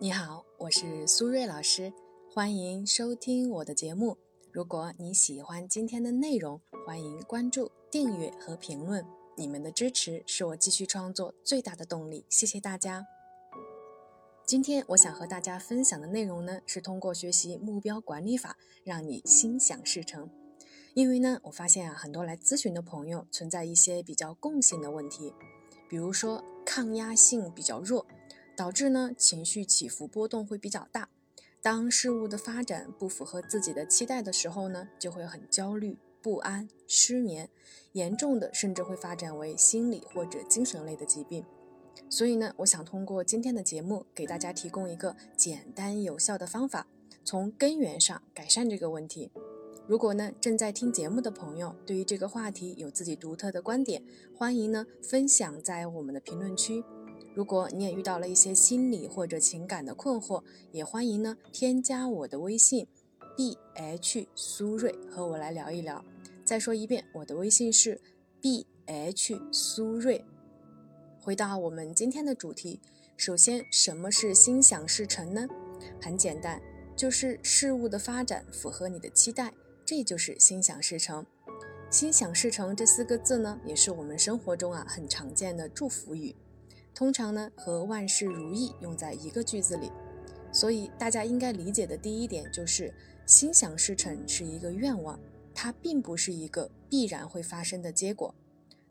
[0.00, 1.92] 你好，我是苏瑞老师，
[2.32, 4.16] 欢迎收听我的节目。
[4.52, 9.04] 如果你喜欢今天的内容，欢迎关注、订阅和评论。
[9.36, 13.08] 你们的支持是我继续创作最大的动力，谢谢大家。
[14.46, 20.30] 今天我想和大家分享的内容呢，是通过学习目标管理法，让你心想事成。
[20.94, 25.34] 因为呢，我发现啊，很多来咨询的朋友存在一些比较共性的问题，
[25.88, 28.06] 比如说抗压性比较弱，
[28.58, 31.10] 导致呢情绪起伏波动会比较大。
[31.62, 37.48] 当事物的发展不符合自己的期待的时候呢，就会很焦虑、不安、失眠，
[37.92, 41.44] 严重的甚至会发展为心理或者精神类的疾病。
[42.10, 46.88] 所以呢，我想通过今天的节目，给大家提供一个简单有效的方法，
[47.24, 49.30] 从根源上改善这个问题。
[49.86, 54.02] 如果呢正在听节目的朋友对于这个话题有自己独特的观点，
[54.36, 56.82] 欢迎呢分享在我们的评论区。
[57.38, 60.42] 如果你也遇到了一些心理或者情感的困惑，
[60.72, 62.88] 也欢迎呢添加我的微信
[63.36, 66.04] b h 苏瑞和我来聊一聊。
[66.44, 68.00] 再说一遍，我的微信是
[68.40, 70.24] b h 苏瑞。
[71.20, 72.80] 回到我们今天的主题，
[73.16, 75.46] 首先什么是心想事成呢？
[76.02, 76.60] 很简单，
[76.96, 79.54] 就是事物的发展符合你的期待。
[79.84, 81.24] 这就是心想事成。
[81.88, 86.34] 心想事成这四个字呢，也是我们生活中啊很常见的祝福语，
[86.98, 89.92] 通常呢和万事如意用在一个句子里。
[90.50, 92.92] 所以大家应该理解的第一点就是，
[93.24, 95.16] 心想事成是一个愿望，
[95.54, 98.34] 它并不是一个必然会发生的结果。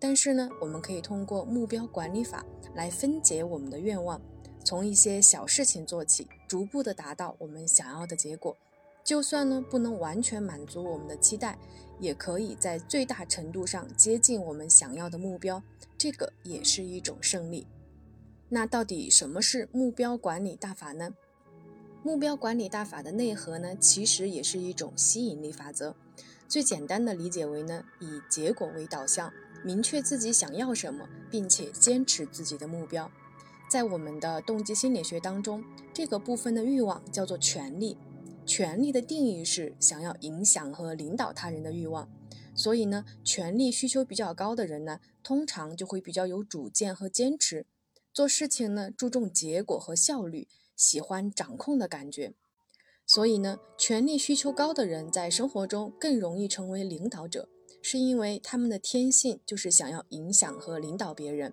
[0.00, 4.20] 但是呢，我们可以通过目标管理法来分解我们的愿望，
[4.64, 8.56] 从一些小事情做起，逐步的达到我们想要的结果。
[9.04, 11.56] 就算呢不能完全满足我们的期待，
[12.00, 15.62] 也可以在最大程度上接近我们想要的目标，
[15.96, 17.64] 这个也是一种胜利。
[18.54, 21.14] 那到底什么是目标管理大法呢？
[22.02, 25.96] 目标管理大法的内核呢，其实也是一种吸引力法则。
[26.46, 29.32] 最简单的理解为呢，以结果为导向，
[29.64, 33.10] 明确自己想要什么，并且坚持自己的目标。
[33.70, 35.64] 在我们的动机心理学当中，
[35.94, 37.96] 这个部分的欲望叫做权利。
[38.44, 42.06] 权力的定义是想要影响和领导他人的欲望，
[42.54, 47.64] 所以呢，权力需求比较高的人呢，通常就会比较有主见和坚持，
[48.12, 50.46] 做事情呢注重结果和效率，
[50.76, 52.34] 喜欢掌控的感觉。
[53.06, 57.48] 所以呢，权力需求高的人在生活中更容易成为领导者，
[57.82, 61.52] 是因为他们的天性就是想要影响和领导别人。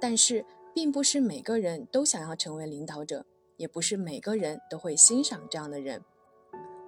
[0.00, 3.26] 但是，并不是每个人都想要成为领导者，
[3.56, 6.02] 也不是每个人都会欣赏这样的人。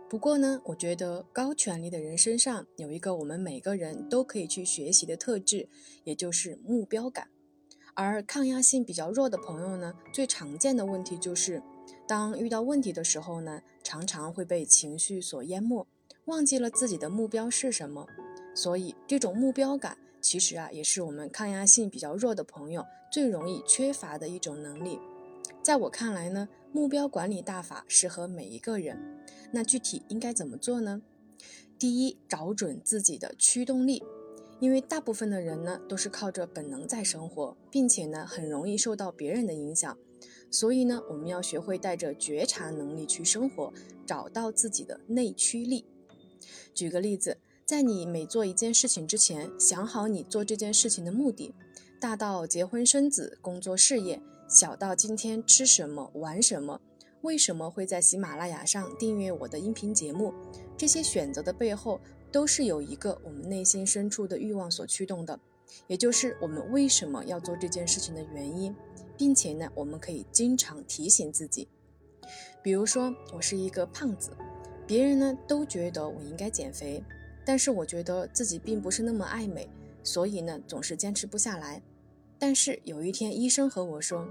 [0.09, 5.69] 不过呢，我觉得高权力的人身上有一个我们每个人都可以去学习的特质，
[6.05, 7.29] 也就是目标感。
[7.99, 11.61] 而抗压性比较弱的朋友呢，最常见的问题就是，
[12.07, 15.85] 当遇到问题的时候呢，常常会被情绪所淹没，
[16.27, 18.07] 忘记了自己的目标是什么。
[18.55, 25.01] 所以，这种目标感其实啊，也是我们抗压性比较弱的朋友最容易缺乏的一种能力。
[25.61, 28.97] 在我看来呢，目标管理大法适合每一个人。
[29.51, 31.03] 那具体应该怎么做呢？
[31.77, 34.05] 第一，找准自己的驱动力，
[34.61, 39.97] 因为大部分的人呢都是靠着本能在生活，并且呢很容易受到别人的影响。
[40.51, 43.73] 所以呢，我们要学会带着觉察能力去生活，
[44.07, 45.85] 找到自己的内驱力。
[46.75, 51.55] 举个例子，在你每做一件事情之前，想好你做这件事情的目的，
[52.01, 54.23] 大到结婚生子、工作事业。
[54.49, 56.81] 小到今天吃什么玩什么，
[57.21, 60.33] 为什么会在喜马拉雅上订阅我的音频节目？
[60.75, 62.01] 这些选择的背后，
[62.31, 65.39] 都是有一个我们内心深处的欲望所驱动的，
[65.87, 68.75] 也就是我们为什么要做这件事情的原因，
[69.17, 71.69] 并且呢，我们可以经常提醒自己。
[72.63, 74.31] 比如说，我是一个胖子，
[74.87, 77.03] 别人呢都觉得我应该减肥，
[77.45, 79.69] 但是我觉得自己并不是那么爱美，
[80.03, 81.83] 所以呢总是坚持不下来。
[82.39, 84.29] 但是有一天，医生和我说，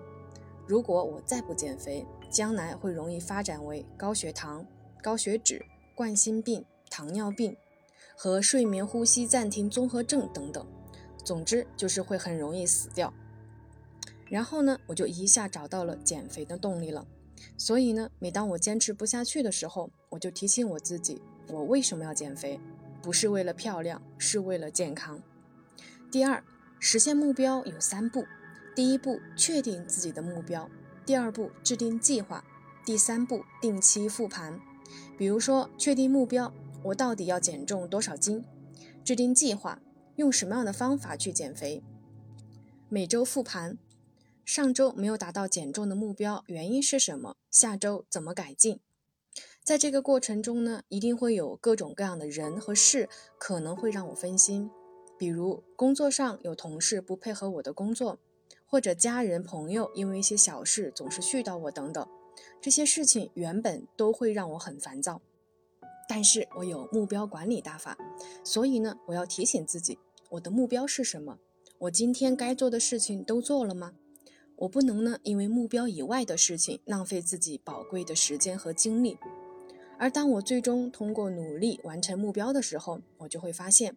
[0.68, 4.66] 如果我再不减肥，将来会容易发展为高血糖、
[5.02, 7.56] 高血脂、冠心病、糖尿病
[8.18, 10.66] 和睡眠呼吸暂停综合症等等。
[11.24, 13.14] 总之就是会很容易死掉。
[14.26, 17.06] 然后呢，我就一下找到了减肥的动力了。
[17.56, 22.60] 所以呢，每当我坚持不下去的时候，我就提醒我自己，我为什么要减肥？
[23.02, 25.22] 不是为了漂亮，是为了健康。
[26.12, 26.44] 第二。
[26.80, 28.24] 实现目标有三步：
[28.76, 30.70] 第一步，确定自己的目标；
[31.08, 32.44] 第二步，制定计划；
[32.86, 34.62] 第三步，定期复盘。
[35.18, 36.54] 比如说，确定目标，
[36.88, 38.46] 我到底要减重多少斤？
[39.04, 39.82] 制定计划，
[40.16, 41.84] 用什么样的方法去减肥？
[42.88, 43.78] 每周复盘，
[44.46, 47.36] 上周没有达到减重的目标，原因是什么？
[47.52, 48.80] 下周怎么改进？
[49.64, 54.70] 在这个过程中呢，一定会有各种各样的人和事可能会让我分心，
[55.18, 58.20] 比如工作上有同事不配合我的工作，
[58.66, 62.08] 或者家人朋友因为一些小事总是絮叨我等等，
[62.62, 65.22] 这些事情原本都会让我很烦躁。
[66.08, 67.98] 但是我有目标管理大法，
[68.44, 70.00] 所以呢，我要提醒自己，
[70.30, 71.38] 我的目标是什么？
[71.80, 73.94] 我今天该做的事情都做了吗？
[74.56, 79.18] 我不能呢，因为目标以外的事情浪费自己宝贵的时间和精力。
[80.00, 83.96] 而当我最终通过努力完成目标的时候，我就会发现，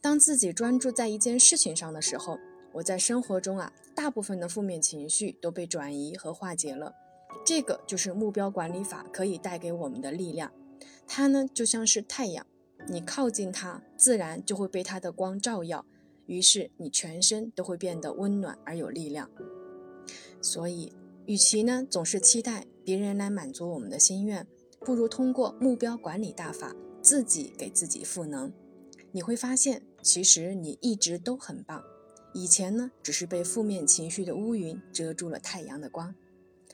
[0.00, 2.38] 当自己专注在一件事情上的时候，
[2.72, 6.94] 我在生活中啊，大部分的负面情绪都被转移和化解了。
[7.44, 10.52] 这个就是目标管理法可以带给我们的力量。
[11.06, 12.46] 它呢，就像是太阳，
[12.88, 15.84] 你靠近它，自然就会被它的光照耀。
[16.26, 19.28] 于是你全身都会变得温暖而有力量。
[20.40, 20.92] 所以，
[21.26, 24.46] 与其呢总是期待别人来满足我们的心愿，
[24.80, 28.52] 不如通过目标管理大法，自己给自己赋能。
[29.10, 31.82] 你会发现，其实你一直都很棒。
[32.32, 36.14] 以前呢，只是被负面情绪的乌云遮住了太阳的光。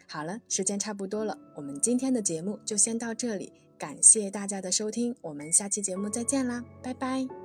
[0.07, 3.53] 好了，时间差不多了，我们今天的节目就先到这里。
[3.79, 7.39] 感谢大家的收听，我们下期节目再见啦，拜拜。